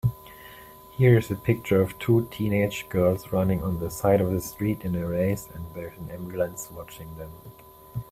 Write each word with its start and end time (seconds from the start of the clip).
Here 0.93 1.15
is 1.19 1.29
a 1.29 1.35
picture 1.35 1.79
of 1.79 1.99
two 1.99 2.27
teenage 2.31 2.89
girls 2.89 3.31
running 3.31 3.61
on 3.61 3.77
the 3.77 3.91
side 3.91 4.19
of 4.19 4.31
the 4.31 4.41
street 4.41 4.81
in 4.83 4.95
a 4.95 5.05
race 5.07 5.47
and 5.53 5.63
there 5.75 5.89
is 5.89 5.97
an 5.99 6.09
ambulance 6.09 6.71
watching 6.71 7.15
them 7.19 7.29